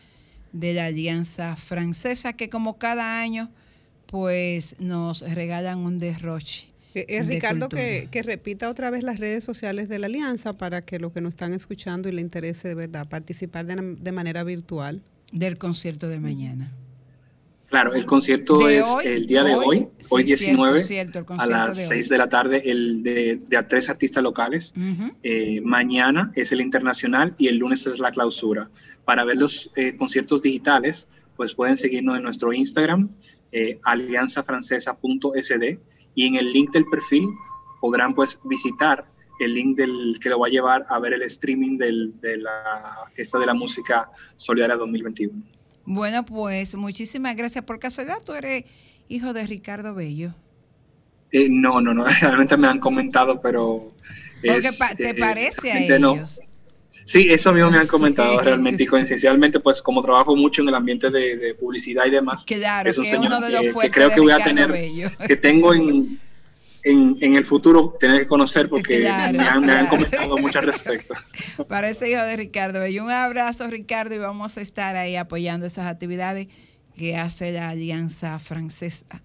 [0.54, 3.50] de la Alianza Francesa, que como cada año,
[4.06, 6.68] pues nos regalan un derroche.
[6.94, 10.54] Es eh, eh, Ricardo que, que, repita otra vez las redes sociales de la Alianza
[10.54, 14.12] para que los que nos están escuchando y le interese de verdad participar de, de
[14.12, 15.02] manera virtual.
[15.32, 16.74] Del concierto de mañana.
[17.72, 20.84] Claro, el concierto es el día de hoy, hoy, 19,
[21.38, 24.74] a las 6 de la tarde, el de, de tres artistas locales.
[25.24, 28.70] Eh, mañana es el internacional y el lunes es la clausura.
[29.06, 31.08] Para ver los eh, conciertos digitales,
[31.38, 33.10] pues pueden seguirnos en nuestro Instagram,
[33.54, 35.80] eh, alianzafrancesa.sd,
[36.14, 37.26] y en el link del perfil
[37.80, 39.06] podrán pues visitar
[39.40, 43.06] el link del que lo va a llevar a ver el streaming del, de la
[43.14, 45.61] fiesta de la música solidaria 2021.
[45.86, 47.64] Bueno, pues muchísimas gracias.
[47.64, 48.66] Por casualidad, tú eres
[49.10, 50.34] hijo de Ricardo Bello.
[51.32, 53.94] Eh, no, no, no, realmente me han comentado, pero...
[54.42, 56.42] Porque te eh, parece a ellos.
[57.04, 60.76] Sí, eso mismo me han comentado realmente y coincidencialmente, pues como trabajo mucho en el
[60.76, 63.32] ambiente de, publicidad y demás, claro, es un señor
[63.82, 64.74] que, creo que voy a tener,
[65.28, 66.20] que tengo en,
[66.84, 71.14] en, el futuro tener que conocer porque me, han, comentado mucho al respecto.
[71.68, 72.86] Parece hijo de Ricardo.
[72.88, 76.48] Y un abrazo, Ricardo, y vamos a estar ahí apoyando esas actividades
[76.98, 79.22] que hace la Alianza Francesa.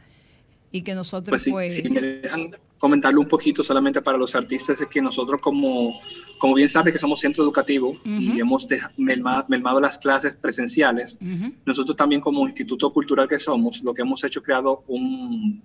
[0.71, 1.81] Y que nosotros, pues.
[1.81, 1.91] pues...
[1.91, 5.99] me dejan comentarle un poquito solamente para los artistas, es que nosotros, como,
[6.39, 8.67] como bien sabes que somos centro educativo y hemos
[8.97, 11.19] melmado, las clases presenciales,
[11.65, 15.63] nosotros también, como instituto cultural que somos, lo que hemos hecho es creado un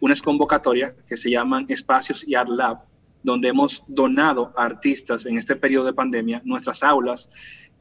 [0.00, 2.78] unas convocatorias que se llaman Espacios y Art Lab,
[3.22, 7.28] donde hemos donado a artistas en este periodo de pandemia nuestras aulas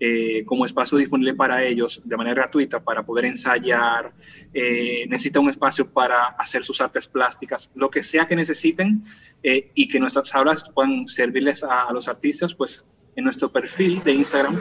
[0.01, 4.13] eh, como espacio disponible para ellos de manera gratuita para poder ensayar,
[4.53, 9.03] eh, necesita un espacio para hacer sus artes plásticas, lo que sea que necesiten
[9.43, 12.85] eh, y que nuestras aulas puedan servirles a, los artistas, pues
[13.17, 14.57] en nuestro perfil de Instagram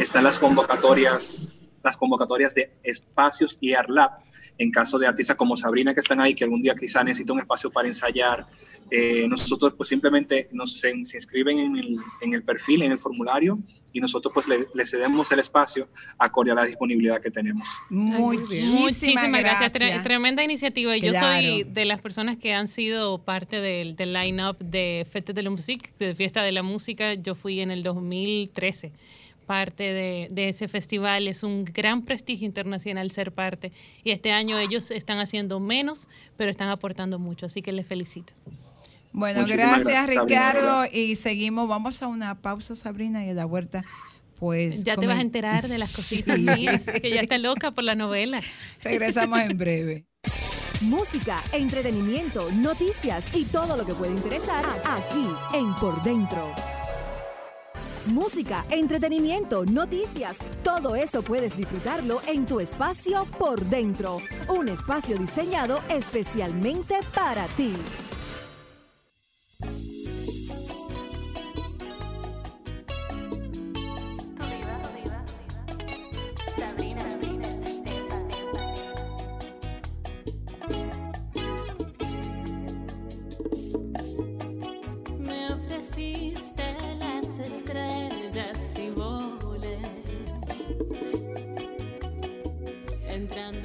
[0.00, 1.52] están las convocatorias,
[1.82, 4.10] las convocatorias de espacios y AirLab
[4.60, 7.38] en caso de artistas como Sabrina que están ahí, que algún día quizá necesita un
[7.38, 8.46] espacio para ensayar,
[8.90, 13.58] eh, nosotros pues simplemente nos se, inscriben en el, en el, perfil, en el formulario,
[13.94, 15.88] y nosotros pues le, le, cedemos el espacio
[16.18, 17.66] acorde a la disponibilidad que tenemos.
[17.88, 19.72] Muy Muchísimas gracias.
[19.72, 20.04] gracias.
[20.04, 20.92] Tremenda iniciativa.
[20.98, 21.14] Claro.
[21.14, 25.42] Yo soy de las personas que han sido parte del, del line-up de Fête de
[25.42, 27.14] la Musique, de Fiesta de la Música.
[27.14, 28.92] Yo fui en el 2013
[29.50, 31.26] parte de, de, ese festival.
[31.26, 33.72] Es un gran prestigio internacional ser parte.
[34.04, 37.46] Y este año ellos están haciendo menos, pero están aportando mucho.
[37.46, 38.32] Así que les felicito.
[39.10, 40.84] Bueno, gracias, gracias, Ricardo.
[40.92, 41.68] Y seguimos.
[41.68, 43.84] Vamos a una pausa, Sabrina, y a la vuelta.
[44.38, 47.82] Pues, ya te vas a enterar de las cositas mías, que ya está loca por
[47.82, 48.40] la novela.
[48.84, 50.04] Regresamos en breve.
[50.82, 56.54] Música, entretenimiento, noticias y todo lo que puede interesar aquí en Por Dentro.
[58.06, 64.18] Música, entretenimiento, noticias, todo eso puedes disfrutarlo en tu espacio por dentro.
[64.48, 67.74] Un espacio diseñado especialmente para ti.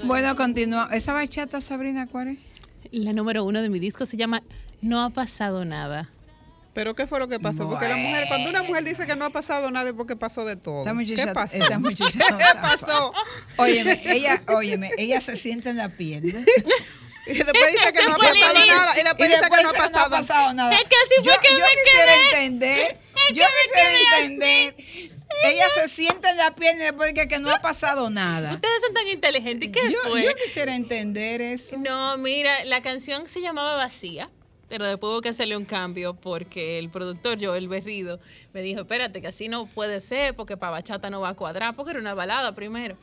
[0.04, 0.90] Bueno, continúa.
[0.92, 2.38] ¿Esa bachata, Sabrina, cuál es?
[2.92, 4.44] La número uno de mi disco se llama
[4.82, 6.10] No ha pasado nada.
[6.74, 7.70] ¿Pero qué fue lo que pasó?
[7.70, 10.44] Porque la mujer, cuando una mujer dice que no ha pasado nada es porque pasó
[10.44, 10.84] de todo.
[10.84, 11.56] ¿Qué pasó?
[11.56, 13.14] Esta muchacha ¿Qué pasó?
[13.58, 16.24] Óyeme, ella, óyeme, ella se siente en la piel.
[17.28, 19.00] Y después dice que no ha pasado nada.
[19.00, 20.72] Y después, dice que no ha pasado, no ha pasado nada.
[20.74, 22.46] Es que así fue yo, que yo me quisiera quedé.
[22.46, 23.00] entender.
[23.32, 24.76] Es yo que quisiera entender.
[25.44, 28.54] Ella se siente en la y después que, no ha pasado nada.
[28.54, 29.72] Ustedes son tan inteligentes.
[29.72, 30.24] ¿Qué yo, fue?
[30.24, 31.78] yo quisiera entender eso.
[31.78, 34.30] No, mira, la canción se llamaba Vacía,
[34.70, 38.20] pero después hubo que hacerle un cambio porque el productor, Joel Berrido,
[38.54, 41.76] me dijo, espérate, que así no puede ser porque para bachata no va a cuadrar,
[41.76, 42.98] porque era una balada primero.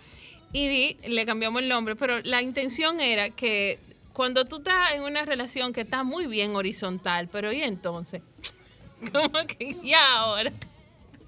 [0.53, 3.79] Y le cambiamos el nombre, pero la intención era que
[4.13, 8.23] cuando tú estás en una relación que está muy bien horizontal, pero ¿y entonces?
[9.13, 10.53] Como que, ¿y ahora?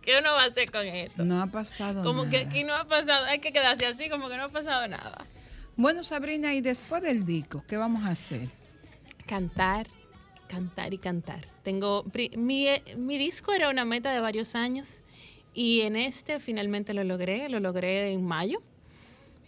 [0.04, 1.24] ¿Qué uno va a hacer con esto?
[1.24, 2.30] No ha pasado como nada.
[2.30, 5.24] que aquí no ha pasado, hay que quedarse así, como que no ha pasado nada.
[5.76, 8.48] Bueno, Sabrina, y después del disco, ¿qué vamos a hacer?
[9.26, 9.86] Cantar,
[10.46, 11.46] cantar y cantar.
[11.62, 12.04] Tengo
[12.36, 15.00] mi, mi disco era una meta de varios años
[15.54, 18.60] y en este finalmente lo logré, lo logré en mayo.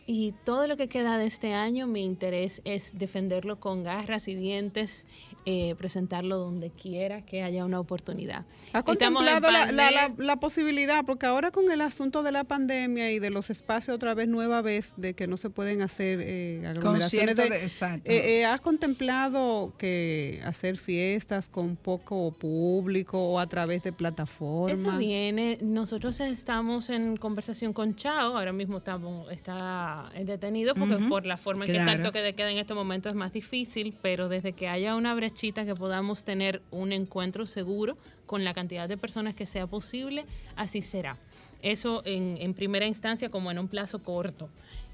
[0.06, 4.36] Y todo lo que queda de este año, mi interés es defenderlo con garras y
[4.36, 5.04] dientes,
[5.46, 8.44] eh, presentarlo donde quiera que haya una oportunidad.
[8.72, 11.04] ¿Ha contemplado la, la, la, la, posibilidad?
[11.04, 14.62] Porque ahora con el asunto de la pandemia y de los espacios otra vez nueva
[14.62, 18.10] vez, de que no se pueden hacer eh, aglomeraciones de, de exacto.
[18.10, 24.80] Eh, ¿Has contemplado que hacer fiestas con poco público o a través de plataformas?
[24.80, 25.58] Eso viene.
[25.62, 31.08] Nosotros estamos en conversación con Chao, ahora mismo estamos, está detenido porque uh -huh.
[31.08, 31.86] por la forma en claro.
[31.86, 34.68] que está el toque de queda en este momento es más difícil, pero desde que
[34.68, 39.46] haya una brechita que podamos tener un encuentro seguro con la cantidad de personas que
[39.46, 40.24] sea posible,
[40.56, 41.16] así será.
[41.62, 44.48] Eso en, en primera instancia como en un plazo corto.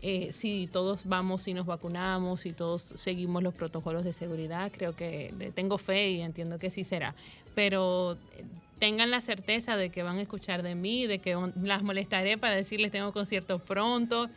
[0.04, 4.96] Eh, si todos vamos y nos vacunamos y todos seguimos los protocolos de seguridad, creo
[4.96, 7.14] que tengo fe y entiendo que sí será.
[7.54, 8.16] Pero
[8.80, 12.56] tengan la certeza de que van a escuchar de mí, de que las molestaré para
[12.56, 14.28] decirles tengo conciertos pronto,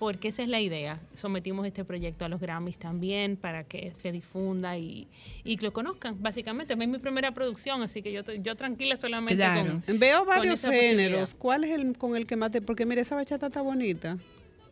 [0.00, 0.98] porque esa es la idea.
[1.14, 5.06] Sometimos este proyecto a los Grammys también para que se difunda y,
[5.44, 6.16] y que lo conozcan.
[6.22, 9.82] Básicamente, es mi primera producción, así que yo, yo tranquila solamente claro.
[9.84, 9.98] con.
[9.98, 11.34] Veo varios géneros.
[11.34, 12.62] ¿Cuál es el con el que más te.?
[12.62, 14.16] Porque mira, esa bachata está bonita.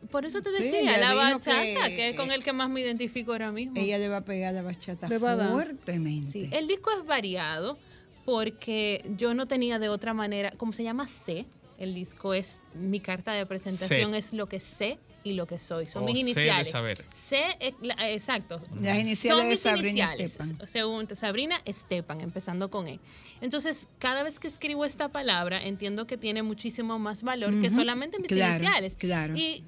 [0.09, 2.81] Por eso te decía, sí, la bachata, que, que, es con el que más me
[2.81, 3.75] identifico ahora mismo.
[3.77, 6.31] Ella le va a pegar la bachata fuertemente.
[6.31, 7.77] Sí, el disco es variado
[8.25, 11.45] porque yo no tenía de otra manera, como se llama C,
[11.77, 14.17] el disco es mi carta de presentación, C.
[14.17, 15.85] es lo que sé y lo que soy.
[15.87, 16.69] Son O mis C de iniciales.
[16.71, 17.05] saber.
[17.13, 18.61] C, eh, la- exacto.
[18.79, 20.31] Las iniciales Son de Sabrina iniciales.
[20.31, 20.67] Estepan.
[20.67, 22.99] Según Sabrina Estepan, empezando con E.
[23.41, 28.17] Entonces, cada vez que escribo esta palabra, entiendo que tiene muchísimo más valor que solamente
[28.19, 28.95] mis Claro, iniciales.
[28.95, 29.35] claro.
[29.35, 29.63] Y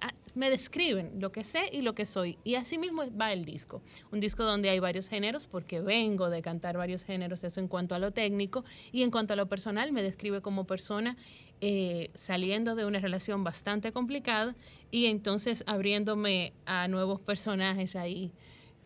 [0.00, 2.38] a- me describen lo que sé y lo que soy.
[2.44, 3.82] Y así mismo va el disco.
[4.12, 7.96] Un disco donde hay varios géneros, porque vengo de cantar varios géneros, eso en cuanto
[7.96, 8.64] a lo técnico.
[8.92, 11.16] Y en cuanto a lo personal, me describe como persona
[11.60, 14.54] eh, saliendo de una relación bastante complicada
[14.90, 18.32] y entonces abriéndome a nuevos personajes ahí.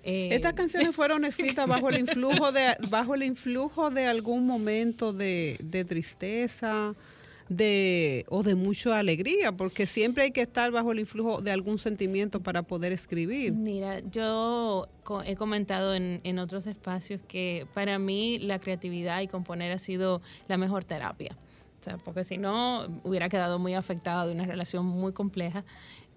[0.03, 5.13] Eh, Estas canciones fueron escritas bajo el influjo de, bajo el influjo de algún momento
[5.13, 6.95] de, de tristeza,
[7.49, 11.79] de o de mucha alegría, porque siempre hay que estar bajo el influjo de algún
[11.79, 13.53] sentimiento para poder escribir.
[13.53, 14.89] Mira, yo
[15.25, 20.23] he comentado en, en otros espacios que para mí la creatividad y componer ha sido
[20.49, 21.37] la mejor terapia.
[21.85, 25.65] O sea, porque si no, hubiera quedado muy afectada de una relación muy compleja.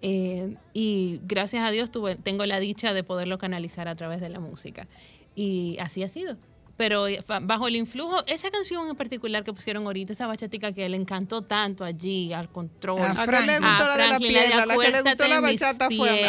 [0.02, 4.30] Eh, y gracias a Dios tuve, tengo la dicha de poderlo canalizar a través de
[4.30, 4.88] la música.
[5.36, 6.38] Y así ha sido
[6.78, 10.88] pero eh, bajo el influjo, esa canción en particular que pusieron ahorita, esa bachatica que
[10.88, 13.02] le encantó tanto allí, al control.
[13.02, 16.24] A, Frank, le gustó la de la pierna, la que le gustó la bachata fue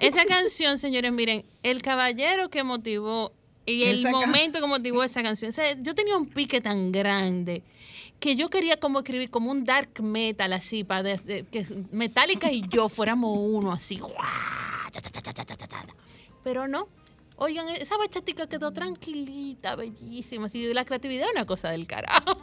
[0.00, 3.32] Esa canción, señores, miren, el caballero que motivó
[3.66, 5.52] y el momento que motivó esa canción.
[5.82, 7.62] yo tenía un pique tan grande
[8.20, 12.88] que yo quería como escribir como un dark metal así, para que Metallica y yo
[12.88, 14.00] fuéramos uno así.
[16.42, 16.88] Pero no,
[17.36, 20.46] Oigan, esa bachatica quedó tranquilita, bellísima.
[20.46, 22.36] Así la creatividad es una cosa del carajo.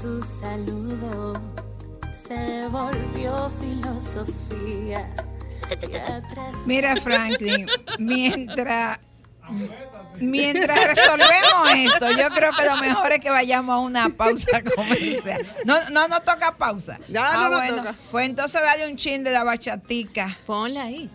[0.00, 1.34] tu saludo
[2.12, 5.14] se volvió filosofía.
[6.66, 8.98] Mira, Franklin, mientras
[10.20, 15.46] Mientras resolvemos esto, yo creo que lo mejor es que vayamos a una pausa comercial.
[15.64, 16.98] No, no, no toca pausa.
[17.08, 17.76] Ya ah, no bueno.
[17.76, 17.94] Toca.
[18.10, 20.36] Pues entonces dale un chin de la bachatica.
[20.46, 21.10] Ponla ahí.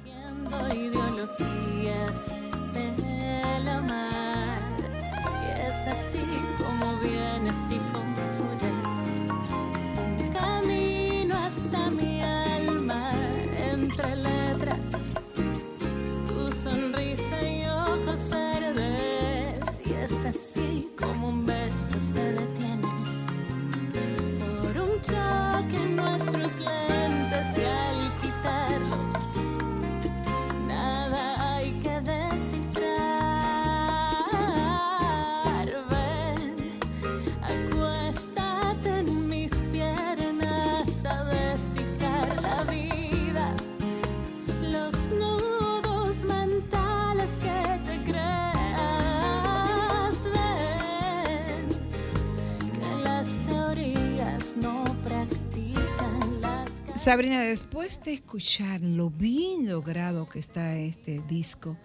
[57.09, 61.75] Sabrina, después de escuchar lo bien logrado que está este disco,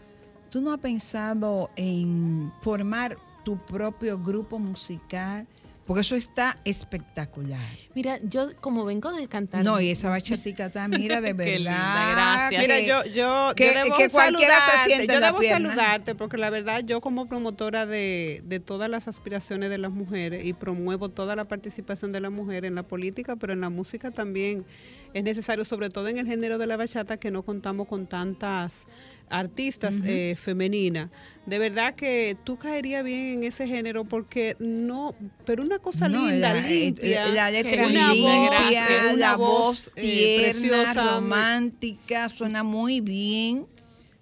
[0.50, 5.46] ¿tú no has pensado en formar tu propio grupo musical?
[5.86, 7.72] Porque eso está espectacular.
[7.94, 9.64] Mira, yo como vengo de cantar.
[9.64, 12.12] No, y esa bachatica está, mira, de verdad.
[12.12, 12.62] gracias.
[12.62, 15.70] Mira, yo, yo, que, debo que cualquiera se siente Yo debo pierna.
[15.70, 20.44] saludarte porque la verdad, yo como promotora de, de todas las aspiraciones de las mujeres
[20.44, 24.10] y promuevo toda la participación de la mujer en la política, pero en la música
[24.10, 24.66] también
[25.14, 28.86] es necesario, sobre todo en el género de la bachata, que no contamos con tantas
[29.30, 31.08] artistas eh, femeninas.
[31.46, 35.14] De verdad que tú caerías bien en ese género porque no,
[35.46, 40.92] pero una cosa linda, la, limpia, la letra una limpia, voz, la voz eh, tierna,
[40.94, 43.66] romántica, suena muy bien.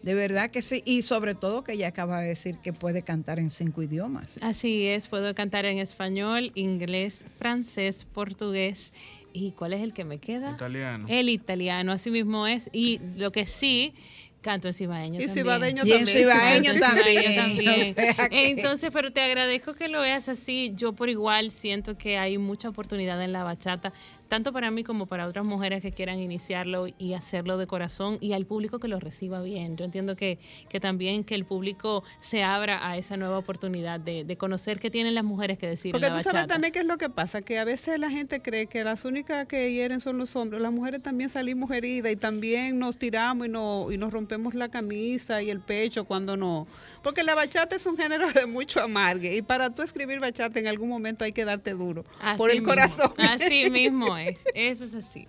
[0.02, 3.38] De verdad que sí, y sobre todo que ella acaba de decir que puede cantar
[3.38, 4.36] en cinco idiomas.
[4.40, 8.92] Así es, puedo cantar en español, inglés, francés, portugués.
[9.32, 10.52] ¿Y cuál es el que me queda?
[10.52, 11.06] Italiano.
[11.08, 12.68] El italiano, así mismo es.
[12.72, 13.94] Y lo que sí,
[14.42, 15.46] Canto en cibaeño y también.
[15.46, 17.36] Cibadeño y en cibaeño también.
[17.36, 17.94] también.
[18.32, 20.72] Entonces, pero te agradezco que lo veas así.
[20.76, 23.92] Yo por igual siento que hay mucha oportunidad en la bachata
[24.32, 28.32] tanto para mí como para otras mujeres que quieran iniciarlo y hacerlo de corazón y
[28.32, 29.76] al público que lo reciba bien.
[29.76, 30.38] Yo entiendo que,
[30.70, 34.90] que también que el público se abra a esa nueva oportunidad de, de conocer qué
[34.90, 35.92] tienen las mujeres que decir.
[35.92, 38.08] Porque en la tú sabes también qué es lo que pasa, que a veces la
[38.08, 42.10] gente cree que las únicas que hieren son los hombres, las mujeres también salimos heridas
[42.10, 46.38] y también nos tiramos y, no, y nos rompemos la camisa y el pecho cuando
[46.38, 46.66] no.
[47.02, 50.68] Porque la bachata es un género de mucho amargue y para tú escribir bachata en
[50.68, 53.12] algún momento hay que darte duro Así por el mismo, corazón.
[53.18, 54.21] Así mismo es,
[54.54, 55.26] eso es así.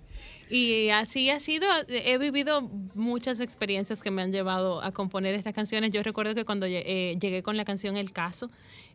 [0.49, 2.62] Y así ha sido, he vivido
[2.93, 5.91] muchas experiencias que me han llevado a componer estas canciones.
[5.91, 8.51] Yo recuerdo que cuando eh, llegué con la canción El Caso,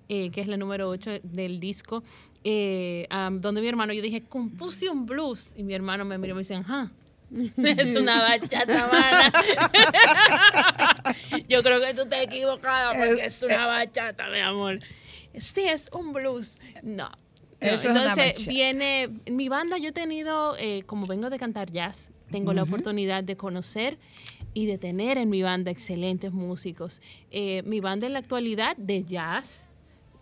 [0.09, 2.05] eh, que es la número 8 del disco,
[2.45, 5.53] eh, um, donde mi hermano, yo dije, compuse un blues.
[5.57, 6.91] Y mi hermano me miró y me dice, ajá.
[7.57, 9.33] Es una bachata, mana.
[11.49, 14.79] Yo creo que tú te equivocada porque es una bachata, mi amor.
[15.39, 16.59] Sí, es un blues.
[16.83, 17.11] No,
[17.61, 22.63] entonces viene, mi banda yo he tenido, eh, como vengo de cantar jazz, tengo la
[22.63, 23.99] oportunidad de conocer
[24.55, 27.01] y de tener en mi banda excelentes músicos.
[27.31, 29.69] Eh, mi banda en la actualidad de jazz,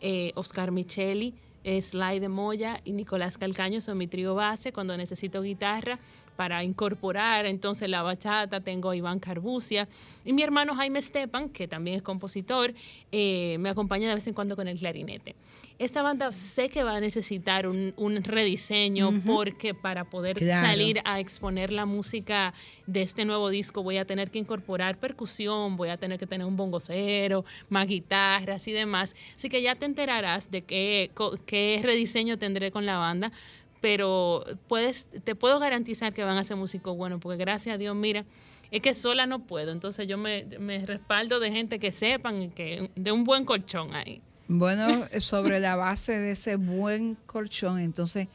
[0.00, 1.34] eh, Oscar Micheli,
[1.64, 5.98] Sly de Moya y Nicolás Calcaño son mi trío base cuando necesito guitarra
[6.36, 9.88] para incorporar entonces la bachata, tengo a Iván Carbucia
[10.24, 12.74] y mi hermano Jaime Stepan, que también es compositor,
[13.10, 15.34] eh, me acompaña de vez en cuando con el clarinete.
[15.78, 21.70] Esta banda sé que va a necesitar un, rediseño porque para poder salir a exponer
[21.70, 22.54] la música
[22.86, 26.46] de este nuevo disco voy a tener que incorporar percusión, voy a tener que tener
[26.46, 29.14] un bongocero, más guitarras y demás.
[29.36, 31.10] Así que ya te enterarás de qué,
[31.44, 33.32] qué rediseño tendré con la banda
[33.80, 37.94] pero puedes, te puedo garantizar que van a ser músicos buenos, porque gracias a Dios,
[37.94, 38.24] mira,
[38.70, 40.44] es que sola no puedo, entonces yo me,
[40.86, 44.22] respaldo de gente que sepan, que de un buen colchón ahí.
[44.48, 48.28] Bueno, sobre la base de ese buen colchón, entonces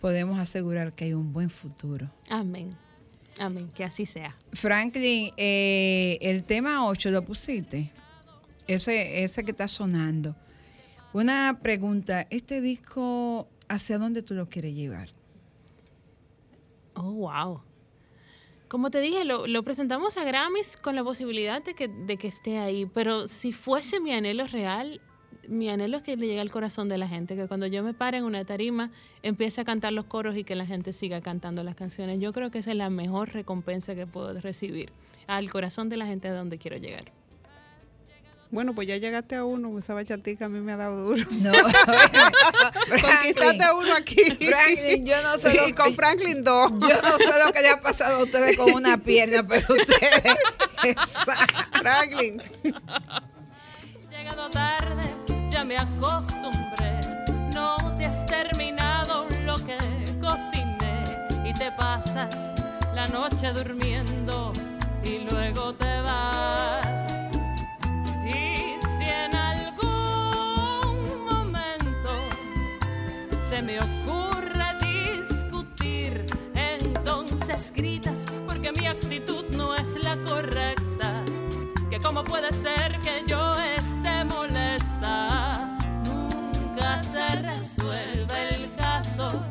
[0.00, 2.10] podemos asegurar que hay un buen futuro.
[2.28, 2.76] Amén.
[3.38, 4.36] Amén, que así sea.
[4.52, 7.90] Franklin, eh, el tema 8 lo pusiste,
[8.66, 10.36] ese, ese que está sonando.
[11.12, 15.08] Una pregunta, ¿este disco hacia dónde tú lo quieres llevar.
[16.94, 17.62] Oh, wow.
[18.68, 22.58] Como te dije, lo, presentamos a Grammys con la posibilidad de que, de que esté
[22.58, 25.00] ahí, pero si fuese mi anhelo real,
[25.48, 27.94] mi anhelo es que le llegue al corazón de la gente, que cuando yo me
[27.94, 28.90] pare en una tarima
[29.22, 32.20] empiece a cantar los coros y que la gente siga cantando las canciones.
[32.20, 34.90] Yo creo que esa es la mejor recompensa que puedo recibir,
[35.26, 37.12] al corazón de la gente a donde quiero llegar.
[38.52, 41.24] Bueno, pues ya llegaste a uno, esa bachatica a mí me ha dado duro.
[41.30, 41.52] No,
[42.88, 44.22] conquistaste a uno aquí.
[44.24, 45.56] Franklin, yo no sé.
[45.68, 46.72] Y con Franklin dos.
[46.72, 50.34] Yo no sé lo que le ha pasado a ustedes con una pierna, pero ustedes.
[51.80, 52.42] Franklin.
[54.10, 55.14] Llegado tarde,
[55.50, 57.00] ya me acostumbré.
[57.54, 59.78] No te has terminado lo que
[60.20, 62.34] cociné y te pasas
[62.96, 64.52] la noche durmiendo
[65.04, 65.89] y luego te
[82.30, 89.44] puede ser que yo esté molesta, nunca se resuelve el caso,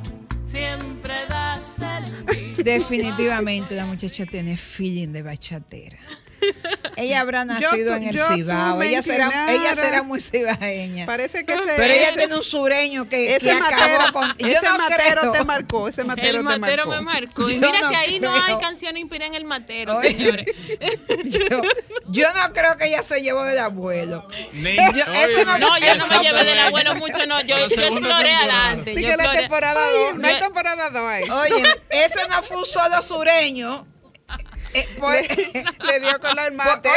[0.46, 6.00] siempre das el Definitivamente la muchacha tiene feeling de bachatera.
[7.00, 8.82] Ella habrá nacido en el Cibao.
[8.82, 11.06] Ella será, ella será muy cibaeña.
[11.06, 14.38] Parece que Pero ella tiene un sureño que, ese acabó con.
[14.38, 15.88] Yo ese matero te marcó.
[15.88, 17.50] Ese matero el te matero me marcó.
[17.50, 20.46] Y mira que ahí no hay canción inspirada en el matero, señores.
[22.10, 24.28] yo, no creo que ella se llevó del abuelo.
[24.54, 27.42] yo, no, no, yo no me llevé del abuelo mucho, no.
[27.42, 29.02] Yo, yo exploré adelante.
[29.02, 29.80] Yo la temporada
[30.16, 31.24] no hay temporada 2 ahí.
[31.30, 33.88] Oye, ese no fue un solo sureño
[34.74, 36.90] eh, le dio con el mate.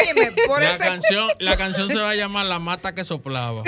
[0.61, 3.63] la, canción, la canción se va a llamar La mata que soplaba.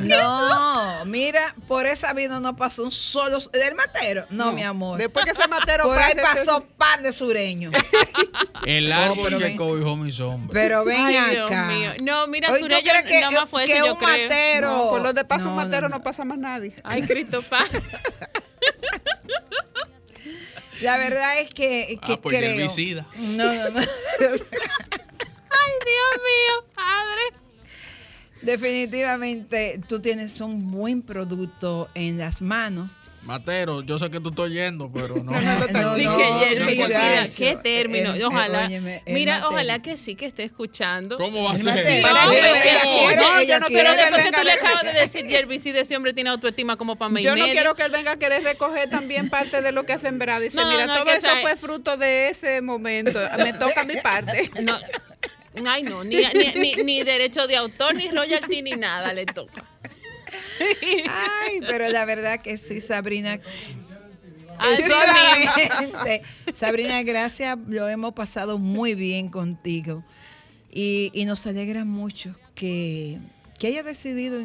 [0.00, 3.38] no, mira, por esa vida no pasó un solo.
[3.52, 4.26] ¿Del matero?
[4.30, 4.98] No, mi amor.
[4.98, 7.74] Después que ese matero Por ahí pasó par de sureños.
[8.66, 10.52] El árbol que cobijó mi sombra.
[10.52, 11.94] Pero ven acá.
[12.02, 14.68] No, mira, Oye, sureño que, nada más fue que eso, un yo matero.
[14.68, 16.74] No, por lo de paso un matero no, pasa más nadie.
[16.84, 17.68] Ay, Cristo Paz.
[20.80, 22.66] La verdad es que, que ah, pues creo.
[23.16, 23.80] No, no, no.
[23.80, 27.22] Ay, Dios mío, padre.
[28.42, 32.92] Definitivamente tú tienes un buen producto en las manos
[33.26, 35.32] Matero, yo sé que tú estás oyendo, pero no.
[35.72, 35.96] no, no,
[37.36, 38.14] qué término.
[38.26, 38.68] ojalá.
[39.06, 41.16] mira, ojalá que sí que esté escuchando.
[41.16, 42.02] ¿Cómo va a ser?
[43.46, 46.12] yo no quiero después que tú le acabas de decir, Jervis, si de ese hombre
[46.12, 47.22] tiene autoestima como para mí.
[47.22, 49.98] Yo no quiero que él venga a querer recoger también parte de lo que ha
[49.98, 50.40] sembrado.
[50.40, 53.18] Dice, mira, todo eso fue fruto de ese momento.
[53.38, 54.50] Me toca mi parte.
[54.64, 54.78] No.
[55.66, 56.16] Ay, no, ni,
[56.56, 59.64] ni, ni derecho de autor, ni royalty, ni nada le toca.
[61.08, 63.40] Ay, pero la verdad que sí, Sabrina.
[66.52, 70.04] Sabrina, gracias, lo hemos pasado muy bien contigo.
[70.72, 73.18] Y, nos alegra mucho que,
[73.58, 74.40] que hayas decidido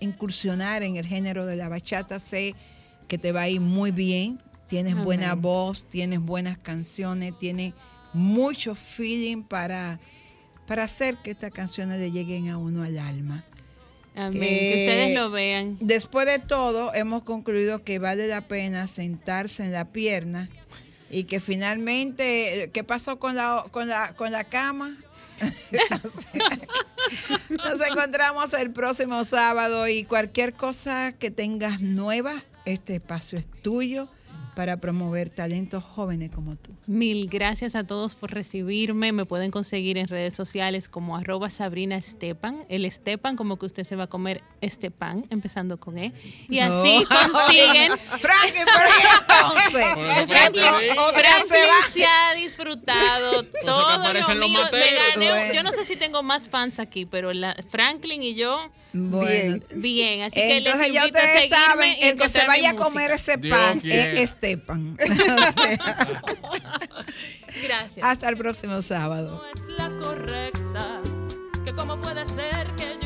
[0.00, 2.18] incursionar en el género de la bachata.
[2.18, 2.54] Sé
[3.08, 4.38] que te va a ir muy bien.
[4.66, 7.74] Tienes buena voz, tienes buenas canciones, tienes
[8.12, 9.98] mucho feeling para,
[10.66, 13.44] para hacer que estas canciones le lleguen a uno al alma.
[14.14, 14.40] Amén.
[14.40, 15.76] Que, ustedes lo vean.
[15.80, 20.50] Después de todo, hemos concluido que vale la pena sentarse en la pierna
[21.10, 24.98] y que finalmente, ¿qué pasó con la, con la, con la cama?
[27.48, 34.08] Nos encontramos el próximo sábado y cualquier cosa que tengas nueva este espacio es tuyo
[34.60, 36.72] para promover talentos jóvenes como tú.
[36.86, 39.10] Mil gracias a todos por recibirme.
[39.10, 42.66] Me pueden conseguir en redes sociales como arroba Sabrina Estepan.
[42.68, 46.12] El Estepan, como que usted se va a comer este pan, empezando con E.
[46.50, 47.92] Y así consiguen.
[48.18, 48.82] Franklin, por
[49.24, 50.28] entonces.
[50.28, 50.64] Franklin,
[51.94, 54.60] se, ha disfrutado todo lo mío.
[55.54, 59.64] Yo no sé si tengo más fans aquí, pero la, Franklin y yo bien.
[59.74, 63.80] Bien, así que Entonces ya ustedes saben, el que se vaya a comer ese pan
[63.84, 64.96] es Estepan.
[67.62, 68.02] Gracias.
[68.06, 69.42] Hasta el próximo sábado.
[69.42, 71.00] No es la correcta,
[71.64, 72.99] que cómo puede ser que